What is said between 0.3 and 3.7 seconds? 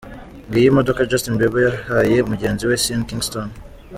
Ngiyo imodoka Justin Bieber yahaye mugenzi we Sean Kingston.